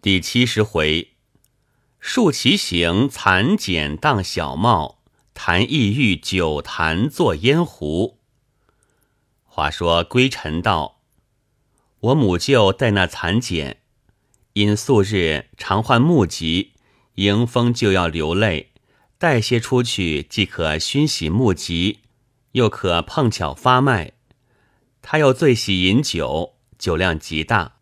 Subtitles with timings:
[0.00, 1.14] 第七十回，
[1.98, 5.00] 竖其行，蚕茧当小帽，
[5.34, 8.20] 谈意欲酒坛作烟壶。
[9.44, 11.00] 话说归尘道
[11.98, 13.80] ：“我母舅带那蚕茧，
[14.52, 16.74] 因素日常患目疾，
[17.16, 18.70] 迎风就要流泪，
[19.18, 22.02] 带些出去，既可熏洗目疾，
[22.52, 24.12] 又可碰巧发脉。
[25.02, 27.74] 他又最喜饮酒，酒量极大。”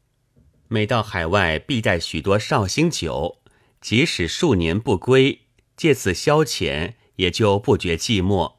[0.68, 3.38] 每到海外，必带许多绍兴酒，
[3.80, 5.42] 即使数年不归，
[5.76, 8.54] 借此消遣，也就不觉寂寞。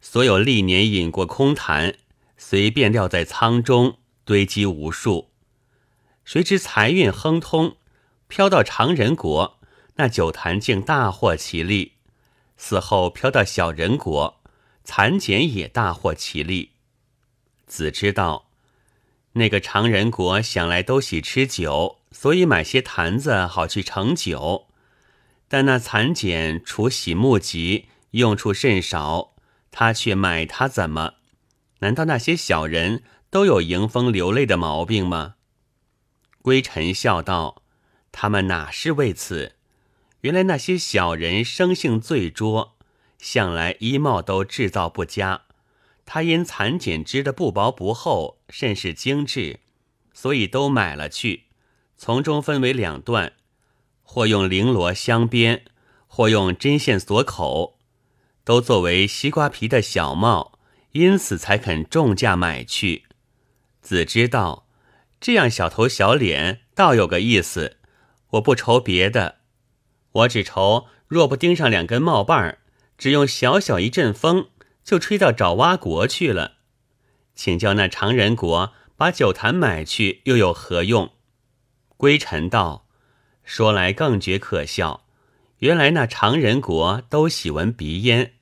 [0.00, 1.96] 所有历年饮过空坛，
[2.36, 5.30] 随便撂在仓中，堆积无数。
[6.24, 7.76] 谁知财运亨通，
[8.28, 9.58] 飘到常人国，
[9.96, 11.94] 那酒坛竟大获其利；
[12.56, 14.40] 死后飘到小人国，
[14.84, 16.72] 蚕茧也大获其利。
[17.66, 18.47] 子知道。
[19.38, 24.66] 那个常人国想来都喜吃酒，所以买些坛子好去盛酒。
[25.48, 29.34] 但那蚕茧除洗木疾，用处甚少，
[29.70, 31.14] 他却买它怎么？
[31.78, 35.36] 难道那些小人都有迎风流泪的毛病吗？
[36.42, 37.62] 归尘笑道
[38.12, 39.54] ：“他们哪是为此？
[40.20, 42.76] 原来那些小人生性最拙，
[43.18, 45.42] 向来衣帽都制造不佳。”
[46.10, 49.60] 他因蚕茧织的不薄不厚，甚是精致，
[50.14, 51.42] 所以都买了去。
[51.98, 53.34] 从中分为两段，
[54.02, 55.66] 或用绫罗镶边，
[56.06, 57.78] 或用针线锁口，
[58.42, 60.58] 都作为西瓜皮的小帽，
[60.92, 63.04] 因此才肯重价买去。
[63.82, 64.66] 子知道
[65.20, 67.76] 这样小头小脸，倒有个意思。
[68.30, 69.40] 我不愁别的，
[70.12, 72.60] 我只愁若不钉上两根帽瓣儿，
[72.96, 74.48] 只用小小一阵风。
[74.88, 76.52] 就吹到爪哇国去了，
[77.34, 81.12] 请教那常人国把酒坛买去又有何用？
[81.98, 82.86] 归尘道
[83.44, 85.04] ：“说来更觉可笑。
[85.58, 88.32] 原来那常人国都喜闻鼻烟，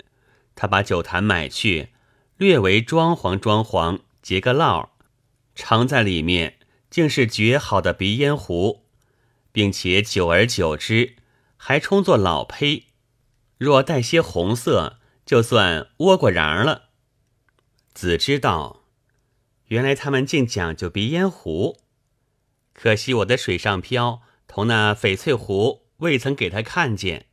[0.55, 1.89] 他把酒坛买去，
[2.37, 4.91] 略为装潢装潢，结个烙，
[5.57, 8.85] 藏在里面，竟是绝好的鼻烟壶，
[9.51, 11.17] 并且久而久之，
[11.57, 12.85] 还充作老胚，
[13.59, 16.91] 若带些红色。”就算倭瓜瓤了。
[17.93, 18.85] 子知道，
[19.67, 21.81] 原来他们竟讲究鼻烟壶。
[22.73, 27.27] 可惜我的水上漂同那翡翠壶未曾给他看见。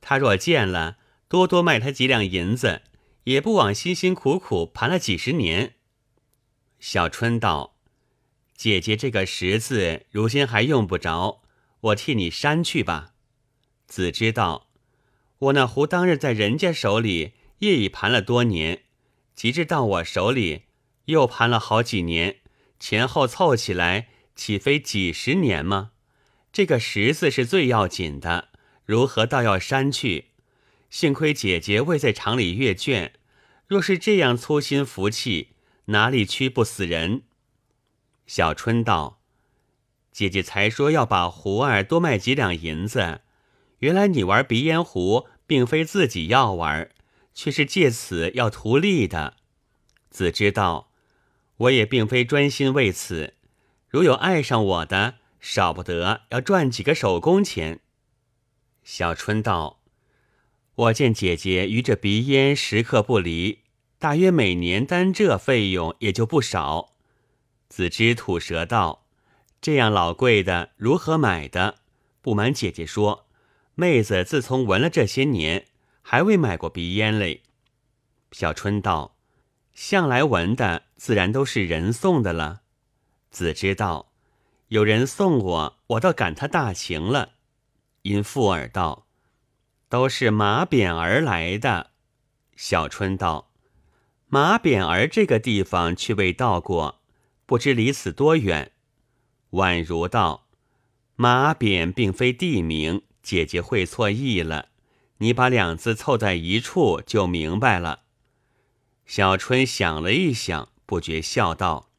[0.00, 0.96] 他若见了，
[1.28, 2.80] 多多卖他几两银子，
[3.24, 5.74] 也不枉辛辛苦苦盘了几十年。
[6.78, 7.76] 小春道
[8.56, 11.42] ：“姐姐这个十字如今还用不着，
[11.80, 13.12] 我替你删去吧。”
[13.86, 14.70] 子知道。
[15.38, 18.82] 我那壶当日在人家手里业已盘了多年，
[19.34, 20.62] 及至到我手里
[21.06, 22.38] 又盘了好几年，
[22.78, 25.90] 前后凑起来岂非几十年吗？
[26.52, 28.50] 这个十字是最要紧的，
[28.84, 30.26] 如何倒要删去？
[30.88, 33.14] 幸亏姐姐未在厂里阅卷，
[33.66, 35.48] 若是这样粗心福气，
[35.86, 37.22] 哪里屈不死人？
[38.26, 39.20] 小春道
[40.12, 43.22] ：“姐姐才说要把壶儿多卖几两银子。”
[43.84, 46.88] 原来你玩鼻烟壶，并非自己要玩，
[47.34, 49.34] 却是借此要图利的。
[50.08, 50.88] 子知道，
[51.58, 53.34] 我也并非专心为此。
[53.90, 57.80] 如有爱上我的，少不得要赚几个手工钱。
[58.82, 59.82] 小春道
[60.76, 63.58] ：“我见姐姐与这鼻烟时刻不离，
[63.98, 66.94] 大约每年单这费用也就不少。”
[67.68, 69.04] 子知吐舌道
[69.60, 71.80] ：“这样老贵的，如何买的？
[72.22, 73.26] 不瞒姐姐说。”
[73.76, 75.66] 妹子自从闻了这些年，
[76.00, 77.42] 还未买过鼻烟嘞。
[78.30, 79.16] 小春道
[79.74, 82.62] ：“向来闻的，自然都是人送的了。”
[83.30, 84.12] 子知道，
[84.68, 87.32] 有人送我，我倒感他大情了。
[88.02, 89.06] 因附耳道
[89.88, 91.90] ：“都是马扁儿来的。”
[92.54, 93.50] 小春道
[94.28, 97.00] ：“马扁儿这个地方却未到过，
[97.44, 98.70] 不知离此多远。”
[99.50, 100.46] 宛如道
[101.16, 104.68] ：“马扁并非地名。”姐姐会错意了，
[105.18, 108.02] 你把两字凑在一处就明白了。
[109.06, 111.90] 小春想了一想，不觉笑道：“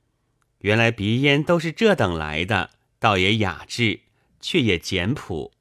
[0.61, 2.69] 原来鼻烟都是这等来的，
[2.99, 4.01] 倒也雅致，
[4.39, 5.51] 却也简朴。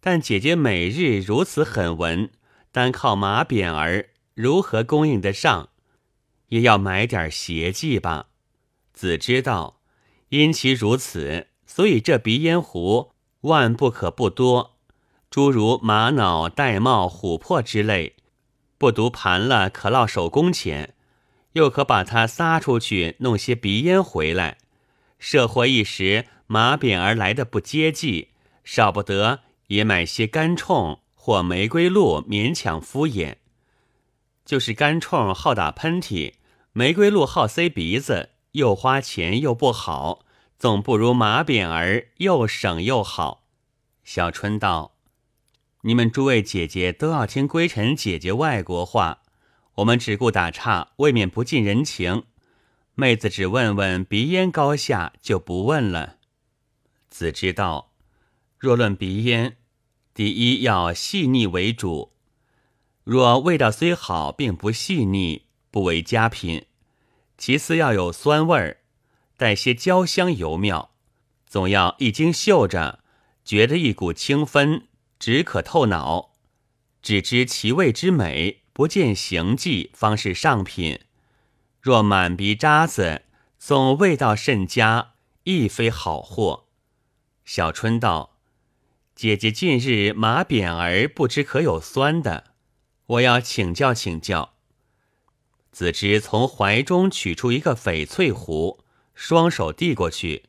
[0.00, 2.30] 但姐姐每日如此狠闻，
[2.70, 5.70] 单靠马扁儿如何供应得上？
[6.48, 8.28] 也要买点邪计吧。”
[8.94, 9.80] 子知道，
[10.28, 14.73] 因其如此，所以这鼻烟壶万不可不多。
[15.34, 18.14] 诸如玛瑙、玳瑁、琥珀之类，
[18.78, 20.94] 不独盘了可落手工钱，
[21.54, 24.58] 又可把它撒出去弄些鼻烟回来，
[25.18, 28.28] 设货一时，马扁儿来的不接济，
[28.62, 33.38] 少不得也买些干冲或玫瑰露勉强敷衍。
[34.44, 36.34] 就是干冲好打喷嚏，
[36.72, 40.24] 玫瑰露好塞鼻子，又花钱又不好，
[40.56, 43.42] 总不如马扁儿又省又好。
[44.04, 44.92] 小春道
[45.86, 49.20] ：“你们诸位姐姐都要听归尘姐姐外国话，
[49.74, 52.24] 我们只顾打岔，未免不近人情。
[52.94, 56.16] 妹子只问问鼻烟高下，就不问了。”
[57.10, 57.92] 子知道，
[58.58, 59.58] 若论鼻烟，
[60.14, 62.14] 第一要细腻为主。
[63.02, 66.64] 若味道虽好，并不细腻，不为佳品。
[67.36, 68.78] 其次要有酸味儿，
[69.36, 70.94] 带些焦香油妙，
[71.46, 73.00] 总要一经嗅着。
[73.44, 74.86] 觉得一股清芬，
[75.24, 76.32] 只可透脑；
[77.00, 81.00] 只知其味之美，不见形迹，方是上品。
[81.80, 83.22] 若满鼻渣子，
[83.58, 86.66] 总味道甚佳，亦非好货。
[87.46, 88.36] 小春道
[89.16, 92.52] ：“姐姐近日马扁儿不知可有酸的，
[93.06, 94.52] 我要请教请教。”
[95.72, 98.84] 子之从怀中取出一个翡翠壶，
[99.14, 100.44] 双手递过去。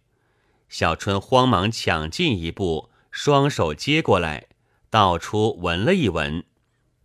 [0.68, 4.48] 小春慌忙抢进一步，双手接过来，
[4.96, 6.46] 倒出闻了一闻，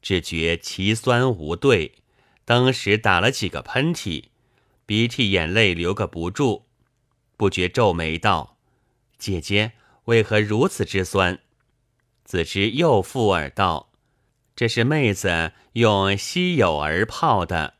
[0.00, 1.96] 只觉其酸无对，
[2.44, 4.26] 当时打了几个喷嚏，
[4.86, 6.66] 鼻涕眼泪流个不住，
[7.36, 8.56] 不觉皱眉道
[9.18, 9.72] ：“姐姐
[10.04, 11.40] 为何如此之酸？”
[12.22, 13.90] 子之又附耳道
[14.54, 17.74] ：“这是妹子用稀有儿泡的。”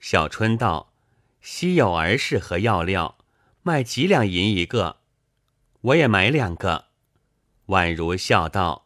[0.00, 0.92] 小春道
[1.40, 3.18] ：“稀有儿是何药料？
[3.62, 4.96] 卖几两银一个？”
[5.82, 6.86] 我也买两个。
[7.66, 8.83] 宛如笑道：“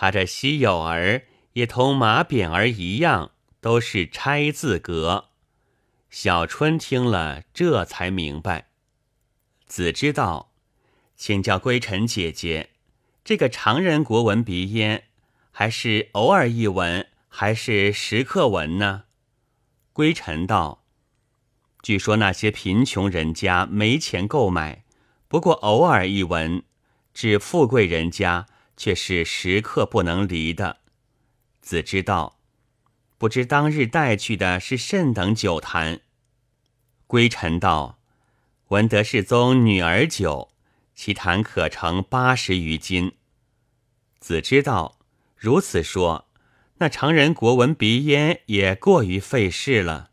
[0.00, 1.24] 他这稀有儿
[1.54, 5.30] 也同马扁儿一样，都是拆字格。”
[6.08, 8.68] 小春听了，这才明白。
[9.66, 10.52] 子知道，
[11.16, 12.70] 请教归尘姐姐，
[13.24, 15.08] 这个常人国文鼻烟，
[15.50, 19.06] 还是偶尔一闻，还是时刻闻呢？
[19.92, 20.84] 归尘道
[21.82, 24.84] ：“据说那些贫穷人家没钱购买。”
[25.26, 26.62] 不过偶尔一闻，
[27.12, 28.46] 指富贵人家
[28.78, 30.78] 却是时刻不能离的。
[31.60, 32.38] 子知道，
[33.18, 36.00] 不知当日带去的是甚等酒坛。
[37.06, 37.98] 归尘道
[38.68, 40.50] ：“闻得世宗女儿酒，
[40.94, 43.12] 其坛可盛八十余斤。”
[44.20, 44.98] 子知道，
[45.36, 46.28] 如此说，
[46.78, 50.10] 那常人国文鼻烟也过于费事了。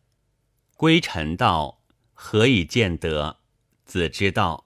[0.76, 1.82] 归尘道
[2.14, 3.38] ：“何以见得？”
[3.86, 4.66] 子知道。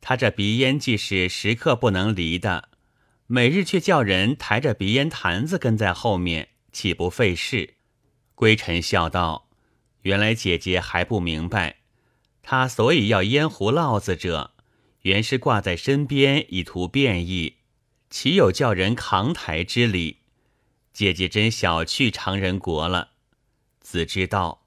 [0.00, 2.68] 他这鼻烟既是时刻不能离的，
[3.28, 7.74] 每日却叫人抬着鼻烟坛子跟在后面，岂不费事？
[8.34, 9.48] 归尘笑道
[10.02, 11.78] ：“原来姐姐还不明白，
[12.42, 14.52] 他所以要烟壶烙子者，
[15.02, 17.56] 原是挂在身边以图便意，
[18.10, 20.18] 岂有叫人扛抬之理？
[20.92, 23.10] 姐姐真小觑常人国了。”
[23.80, 24.66] 子知道：“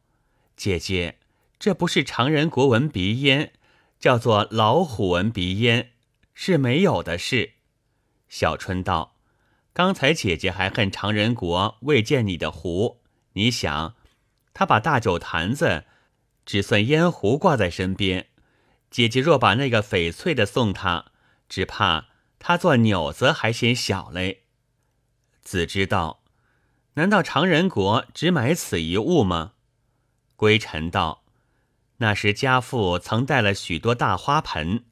[0.58, 1.20] 姐姐，
[1.58, 3.54] 这不是常人国文鼻烟。”
[4.00, 5.92] 叫做老虎纹鼻烟，
[6.34, 7.56] 是没有的事。
[8.30, 9.18] 小春道
[9.74, 13.02] ：“刚才姐姐还恨常人国未见你的壶，
[13.34, 13.96] 你想，
[14.54, 15.86] 他把大酒坛子
[16.46, 18.28] 只算烟壶挂在身边，
[18.90, 21.12] 姐姐若把那个翡翠的送他，
[21.50, 22.06] 只怕
[22.38, 24.44] 他做钮子还嫌小嘞。”
[25.42, 26.24] 子知道
[26.94, 29.54] ：“难道常人国只买此一物吗？”
[30.38, 31.24] 归尘道。
[31.98, 34.86] 那时家父曾带了许多大花盆，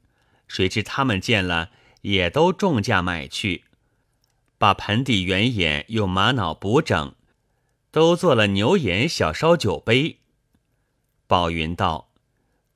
[0.46, 1.70] 谁知他们见了
[2.02, 3.64] 也都重价买去，
[4.56, 7.14] 把盆底圆眼用玛瑙补整，
[7.90, 10.20] 都做了牛眼小烧酒杯。
[11.26, 12.10] 宝云道：“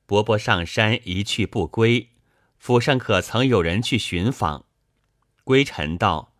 [0.05, 2.09] 伯伯上山一去不归，
[2.57, 4.65] 府上可曾有人去寻访？”
[5.43, 6.33] 归尘道：“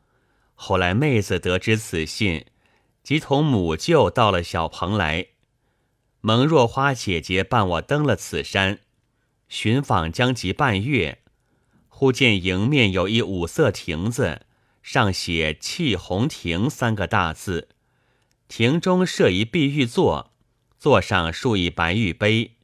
[0.54, 2.46] 后来妹子得知此信，
[3.02, 5.28] 即同母舅到了小蓬莱。”
[6.22, 8.80] 蒙若花姐姐伴我登了此山，
[9.50, 11.23] 寻访将及半月，
[12.04, 14.42] 忽见迎面有一五色亭子，
[14.82, 17.70] 上写“气红亭”三个大字。
[18.50, 20.34] 亭中设一碧玉座，
[20.78, 22.56] 座上竖一白玉杯，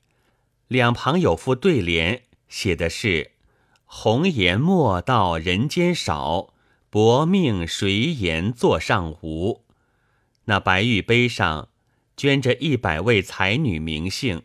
[0.67, 3.31] 两旁有副对联，写的是
[3.87, 6.53] “红颜莫道人间少，
[6.89, 9.63] 薄命谁言座上无”。
[10.43, 11.69] 那白玉杯上。
[12.17, 14.41] 捐着一百位才女名姓，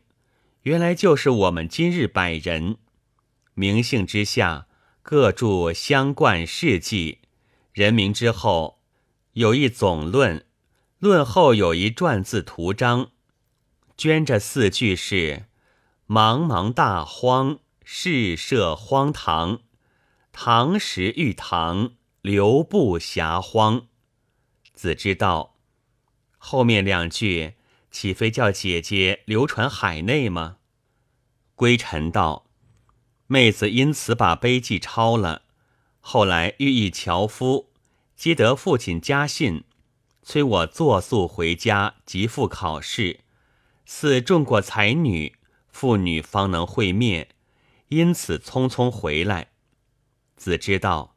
[0.63, 2.77] 原来就是我们今日百人。
[3.55, 4.69] 名姓之下
[5.07, 7.19] 各注相冠事迹，
[7.75, 8.81] 人名之后
[9.35, 10.47] 有一总论，
[10.99, 13.11] 论后有一篆字图章。
[13.99, 15.45] 捐着四句是：
[16.09, 19.61] 茫茫大荒，世设荒唐，
[20.33, 21.93] 唐时遇唐，
[22.23, 23.89] 留步遐荒。”
[24.73, 25.59] 子之道，
[26.39, 27.57] 后面两句
[27.91, 30.57] 岂非叫姐姐流传海内吗？
[31.55, 32.47] 归尘道
[33.35, 35.43] ：“妹子因此把碑记抄了，
[35.99, 37.73] 后来遇一樵夫，
[38.15, 39.65] 接得父亲家信，
[40.23, 43.19] 催我作速回家，即赴考试。
[43.85, 45.35] 似中过才女，
[45.69, 47.31] 父女方能会面，
[47.89, 49.49] 因此匆匆回来。”
[50.39, 51.17] 子知道，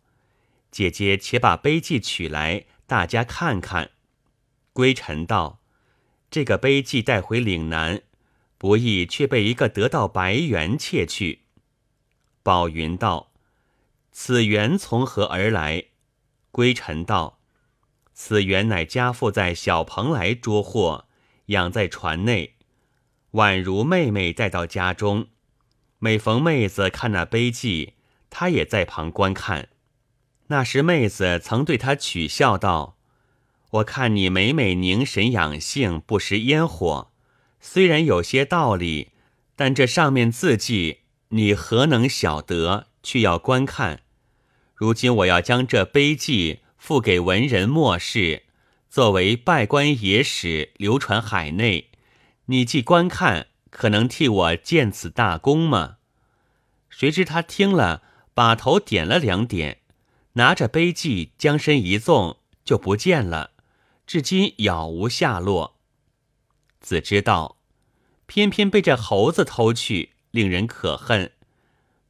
[0.72, 2.66] 姐姐且把碑记取来。
[2.88, 3.92] 大家看看，
[4.74, 5.60] 归尘道
[6.32, 8.02] ：“这个碑记带回岭南，
[8.58, 11.42] 不易却被一个得道白猿窃去。”
[12.48, 13.34] 宝云道
[14.14, 15.88] ：“此猿从何而来？”
[16.54, 17.40] 归尘道
[18.16, 21.04] ：“此猿乃家父在小蓬莱捉获，
[21.48, 22.56] 养在船内，
[23.34, 25.28] 宛如妹妹带到家中。
[26.00, 27.96] 每逢妹子看那碑记，
[28.30, 29.68] 他也在旁观看。”
[30.48, 32.98] 那时妹子曾对他取笑道
[33.72, 37.12] ：“我看你每每凝神养性，不食烟火，
[37.60, 39.12] 虽然有些道理，
[39.58, 42.88] 但这上面字迹你何能晓得？
[43.04, 44.02] 却要观看。
[44.76, 48.44] 如今我要将这碑记付给文人墨士，
[48.90, 51.90] 作为拜官野史，流传海内。
[52.48, 55.98] 你既观看，可能替我建此大功吗？”
[56.90, 58.04] 谁知他听了，
[58.34, 59.80] 把头点了两点。
[60.34, 63.52] 拿着碑记，将身一纵，就不见了，
[64.06, 65.78] 至今杳无下落。
[66.80, 67.58] 子知道，
[68.26, 71.32] 偏偏被这猴子偷去，令人可恨。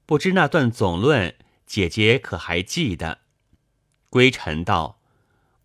[0.05, 3.19] 不知那段总论，姐姐可还记得？
[4.09, 5.01] 归尘道：“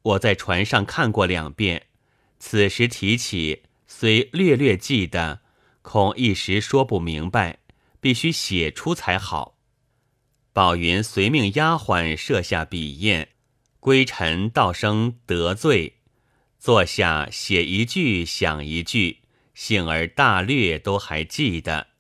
[0.03, 1.87] 我在船上看过两遍，
[2.39, 5.43] 此时提起，虽略略记得，
[5.83, 7.61] 恐一时说不明白，
[8.01, 9.57] 必须写出才好。”
[10.53, 13.29] 宝云随命丫鬟设下笔砚，
[13.79, 16.01] 归尘道声得罪，
[16.59, 19.21] 坐下写一句想一句，
[19.55, 21.92] 幸而大略都还记得。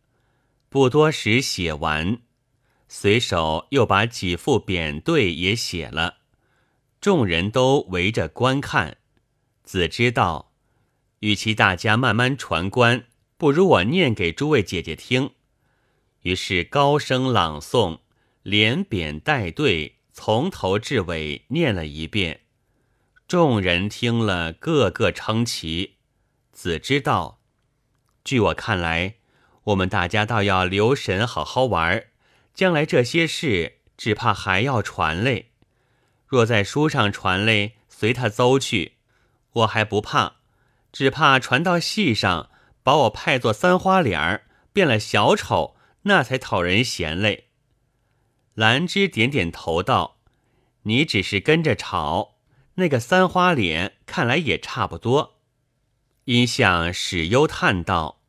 [0.72, 2.22] 不多时写完，
[2.88, 6.20] 随手又把几副匾对也写了，
[6.98, 8.96] 众人都围着观看。
[9.64, 10.54] 子知道，
[11.18, 13.04] 与其大家慢慢传观，
[13.36, 15.32] 不如我念给诸位姐姐听。
[16.22, 17.98] 于是高声朗诵。
[18.42, 22.40] 连扁带对，从头至尾念了一遍。
[23.28, 25.98] 众人听了，个个称奇。
[26.50, 27.40] 子知道，
[28.24, 29.14] 据我看来，
[29.64, 32.06] 我们大家倒要留神好好玩
[32.52, 35.50] 将来这些事，只怕还要传嘞。
[36.26, 38.94] 若在书上传嘞，随他走去，
[39.52, 40.36] 我还不怕；
[40.92, 42.50] 只怕传到戏上，
[42.82, 47.48] 把我派作三花脸儿，变了小丑，那才讨人嫌嘞。
[48.54, 50.18] 兰芝点点头道
[50.84, 52.36] ：“你只是跟着吵，
[52.74, 55.38] 那个三花脸看来也差不多。”
[56.24, 58.20] 因向史忧叹道：“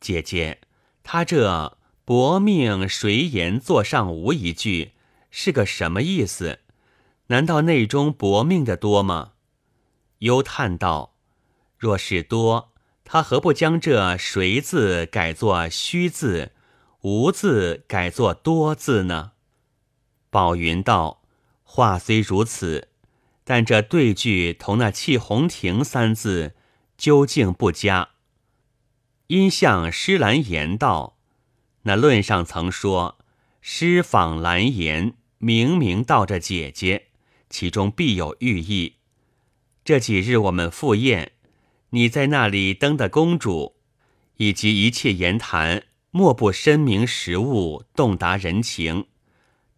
[0.00, 0.60] 姐姐，
[1.04, 4.92] 他这‘薄命谁言座上无’一句
[5.30, 6.60] 是个什么意思？
[7.28, 9.32] 难道内中薄命的多吗？”
[10.20, 11.14] 忧叹道
[11.78, 12.72] ：“若是多，
[13.04, 16.52] 他何不将这‘谁’字改作‘虚’字
[17.02, 19.32] ，‘无’字改作‘多’字呢？”
[20.30, 21.22] 宝云道
[21.62, 22.88] ：“话虽如此，
[23.44, 26.54] 但这对句同那‘气红亭’三字
[26.96, 28.08] 究竟不佳。”
[29.34, 31.18] 因向施兰言道
[31.82, 33.18] ：“那论上曾说
[33.60, 37.06] ‘施访兰言’，明明道着姐姐，
[37.50, 38.98] 其中必有寓意。
[39.84, 41.32] 这几日我们赴宴，
[41.90, 43.74] 你在那里登的公主，
[44.36, 49.06] 以及一切言谈，莫不深明实物，洞达人情。”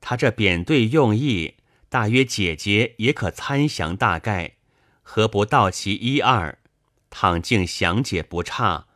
[0.03, 1.55] 他这贬对用意，
[1.89, 4.57] 大约姐姐也可参详大概，
[5.01, 6.59] 何不道其一二？
[7.09, 8.87] 倘竟详解不差，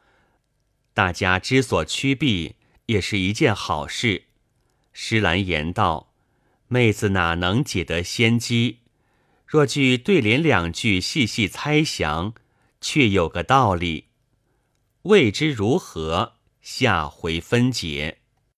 [0.93, 2.55] 大家之所趋避，
[2.87, 4.25] 也是一件好事。
[4.93, 6.13] 施兰言道
[6.69, 8.79] ：“妹子哪能解得先机？
[9.47, 12.35] 若据对联两句细细猜想，
[12.81, 14.07] 却有个道理。
[15.03, 18.19] 未知如何，下回分解。”